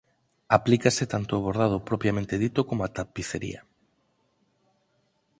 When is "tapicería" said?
2.95-3.61